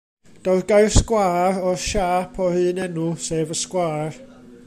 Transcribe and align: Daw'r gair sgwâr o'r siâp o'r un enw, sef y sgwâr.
Daw'r 0.45 0.63
gair 0.69 0.87
sgwâr 0.95 1.59
o'r 1.71 1.77
siâp 1.83 2.41
o'r 2.47 2.57
un 2.63 2.83
enw, 2.87 3.07
sef 3.27 3.55
y 3.57 3.61
sgwâr. 3.63 4.21